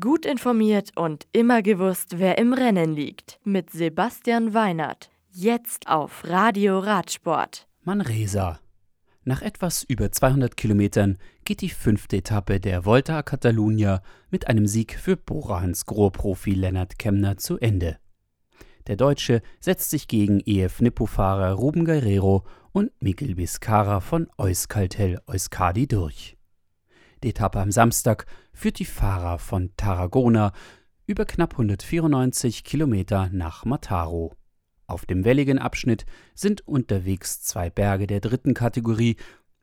Gut 0.00 0.24
informiert 0.24 0.92
und 0.96 1.26
immer 1.32 1.60
gewusst, 1.60 2.18
wer 2.18 2.38
im 2.38 2.54
Rennen 2.54 2.94
liegt. 2.94 3.38
Mit 3.44 3.68
Sebastian 3.68 4.54
Weinert. 4.54 5.10
Jetzt 5.30 5.88
auf 5.88 6.24
Radio 6.24 6.78
Radsport. 6.78 7.68
Manresa. 7.82 8.60
Nach 9.24 9.42
etwas 9.42 9.82
über 9.82 10.10
200 10.10 10.56
Kilometern 10.56 11.18
geht 11.44 11.60
die 11.60 11.68
fünfte 11.68 12.16
Etappe 12.16 12.60
der 12.60 12.86
Volta 12.86 13.18
a 13.18 13.22
Catalunya 13.22 14.00
mit 14.30 14.48
einem 14.48 14.66
Sieg 14.66 14.98
für 14.98 15.18
Borahans 15.18 15.84
Gro-Profi 15.84 16.52
Lennart 16.54 16.98
Kemner 16.98 17.36
zu 17.36 17.58
Ende. 17.58 17.98
Der 18.86 18.96
Deutsche 18.96 19.42
setzt 19.60 19.90
sich 19.90 20.08
gegen 20.08 20.40
EF 20.46 20.80
Nippo-Fahrer 20.80 21.52
Ruben 21.52 21.84
Guerrero 21.84 22.46
und 22.72 22.90
Mikkel 23.00 23.36
Vizcarra 23.36 24.00
von 24.00 24.30
Euskaltel 24.38 25.20
Euskadi 25.26 25.86
durch. 25.86 26.38
Etappe 27.24 27.60
am 27.60 27.72
Samstag 27.72 28.26
führt 28.52 28.78
die 28.78 28.84
Fahrer 28.84 29.38
von 29.38 29.72
Tarragona 29.76 30.52
über 31.06 31.24
knapp 31.24 31.52
194 31.52 32.64
Kilometer 32.64 33.28
nach 33.32 33.64
Mataro. 33.64 34.34
Auf 34.86 35.06
dem 35.06 35.24
welligen 35.24 35.58
Abschnitt 35.58 36.06
sind 36.34 36.66
unterwegs 36.66 37.42
zwei 37.42 37.70
Berge 37.70 38.06
der 38.06 38.20
dritten 38.20 38.54
Kategorie 38.54 39.16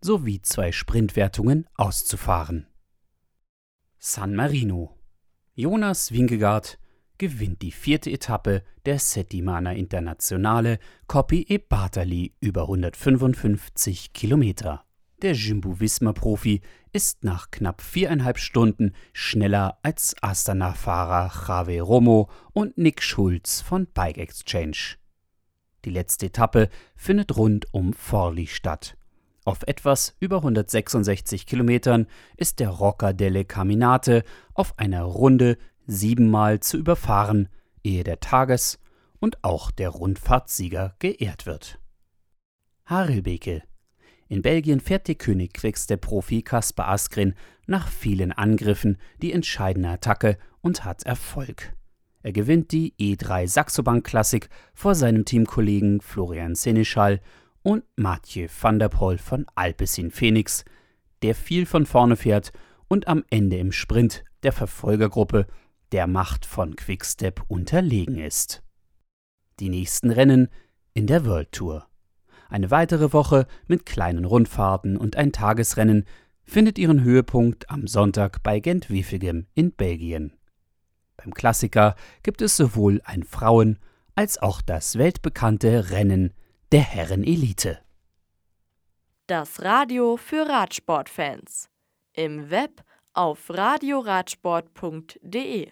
sowie 0.00 0.40
zwei 0.42 0.72
Sprintwertungen 0.72 1.66
auszufahren. 1.74 2.66
San 3.98 4.34
Marino. 4.34 4.96
Jonas 5.54 6.12
Wingegaard 6.12 6.78
gewinnt 7.18 7.62
die 7.62 7.72
vierte 7.72 8.10
Etappe 8.10 8.62
der 8.86 9.00
Settimana 9.00 9.72
Internazionale 9.72 10.78
Coppi 11.08 11.44
e 11.48 11.58
Bartali 11.58 12.32
über 12.40 12.62
155 12.62 14.12
Kilometer. 14.12 14.84
Der 15.22 15.32
Jumbo-Visma-Profi 15.32 16.60
ist 16.92 17.24
nach 17.24 17.50
knapp 17.50 17.82
viereinhalb 17.82 18.38
Stunden 18.38 18.92
schneller 19.12 19.76
als 19.82 20.14
Astana-Fahrer 20.22 21.32
Javier 21.48 21.82
Romo 21.82 22.30
und 22.52 22.78
Nick 22.78 23.02
Schulz 23.02 23.60
von 23.60 23.88
Bike 23.92 24.18
Exchange. 24.18 24.94
Die 25.84 25.90
letzte 25.90 26.26
Etappe 26.26 26.68
findet 26.94 27.36
rund 27.36 27.66
um 27.74 27.94
Forli 27.94 28.46
statt. 28.46 28.96
Auf 29.44 29.64
etwas 29.66 30.14
über 30.20 30.36
166 30.36 31.46
Kilometern 31.46 32.06
ist 32.36 32.60
der 32.60 32.68
Rocca 32.68 33.12
delle 33.12 33.44
Caminate 33.44 34.22
auf 34.54 34.78
einer 34.78 35.02
Runde 35.02 35.58
siebenmal 35.84 36.60
zu 36.60 36.76
überfahren, 36.76 37.48
ehe 37.82 38.04
der 38.04 38.20
Tages- 38.20 38.78
und 39.18 39.42
auch 39.42 39.72
der 39.72 39.88
Rundfahrtsieger 39.88 40.94
geehrt 41.00 41.44
wird. 41.44 41.80
Harelbeke 42.84 43.64
in 44.28 44.42
Belgien 44.42 44.80
fährt 44.80 45.08
der 45.08 45.14
König 45.14 45.58
der 45.88 45.96
Profi 45.96 46.42
Kaspar 46.42 46.88
Askren 46.88 47.34
nach 47.66 47.88
vielen 47.88 48.32
Angriffen 48.32 48.98
die 49.22 49.32
entscheidende 49.32 49.88
Attacke 49.88 50.38
und 50.60 50.84
hat 50.84 51.04
Erfolg. 51.04 51.72
Er 52.22 52.32
gewinnt 52.32 52.72
die 52.72 52.94
E3 52.98 53.48
Saxo 53.48 53.82
Bank 53.82 54.04
Classic 54.04 54.48
vor 54.74 54.94
seinem 54.94 55.24
Teamkollegen 55.24 56.00
Florian 56.00 56.54
Seneschal 56.54 57.20
und 57.62 57.84
Mathieu 57.96 58.48
van 58.60 58.78
der 58.78 58.88
Poel 58.88 59.18
von 59.18 59.46
Alpecin 59.54 60.10
Phoenix, 60.10 60.64
der 61.22 61.34
viel 61.34 61.64
von 61.64 61.86
vorne 61.86 62.16
fährt 62.16 62.52
und 62.88 63.08
am 63.08 63.24
Ende 63.30 63.56
im 63.56 63.72
Sprint 63.72 64.24
der 64.42 64.52
Verfolgergruppe 64.52 65.46
der 65.92 66.06
Macht 66.06 66.44
von 66.44 66.76
Quickstep 66.76 67.42
unterlegen 67.48 68.18
ist. 68.18 68.62
Die 69.58 69.70
nächsten 69.70 70.10
Rennen 70.10 70.48
in 70.94 71.06
der 71.06 71.24
World 71.24 71.52
Tour. 71.52 71.87
Eine 72.48 72.70
weitere 72.70 73.12
Woche 73.12 73.46
mit 73.66 73.86
kleinen 73.86 74.24
Rundfahrten 74.24 74.96
und 74.96 75.16
ein 75.16 75.32
Tagesrennen 75.32 76.06
findet 76.44 76.78
ihren 76.78 77.02
Höhepunkt 77.02 77.68
am 77.70 77.86
Sonntag 77.86 78.42
bei 78.42 78.60
Gent-Wevelgem 78.60 79.46
in 79.54 79.72
Belgien. 79.72 80.32
Beim 81.18 81.34
Klassiker 81.34 81.94
gibt 82.22 82.40
es 82.40 82.56
sowohl 82.56 83.02
ein 83.04 83.22
Frauen- 83.22 83.78
als 84.14 84.38
auch 84.38 84.62
das 84.62 84.96
weltbekannte 84.98 85.90
Rennen 85.90 86.32
der 86.72 86.80
Herrenelite. 86.80 87.78
Das 89.26 89.60
Radio 89.62 90.16
für 90.16 90.48
Radsportfans. 90.48 91.68
Im 92.14 92.48
Web 92.50 92.82
auf 93.12 93.50
radioradsport.de 93.50 95.70